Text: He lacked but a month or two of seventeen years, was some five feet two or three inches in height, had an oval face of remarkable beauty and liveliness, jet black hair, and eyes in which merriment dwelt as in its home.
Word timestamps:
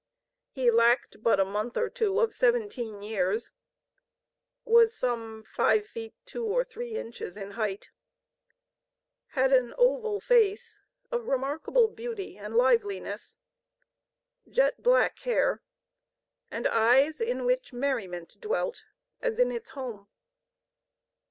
He 0.49 0.71
lacked 0.71 1.21
but 1.21 1.39
a 1.39 1.45
month 1.45 1.77
or 1.77 1.87
two 1.87 2.19
of 2.21 2.33
seventeen 2.33 3.03
years, 3.03 3.51
was 4.65 4.97
some 4.97 5.43
five 5.43 5.85
feet 5.85 6.15
two 6.25 6.43
or 6.43 6.63
three 6.63 6.95
inches 6.95 7.37
in 7.37 7.51
height, 7.51 7.91
had 9.37 9.53
an 9.53 9.75
oval 9.77 10.19
face 10.19 10.81
of 11.11 11.27
remarkable 11.27 11.87
beauty 11.87 12.35
and 12.39 12.55
liveliness, 12.55 13.37
jet 14.49 14.81
black 14.81 15.19
hair, 15.19 15.61
and 16.49 16.65
eyes 16.65 17.21
in 17.21 17.45
which 17.45 17.71
merriment 17.71 18.37
dwelt 18.41 18.85
as 19.21 19.37
in 19.37 19.51
its 19.51 19.69
home. 19.69 20.07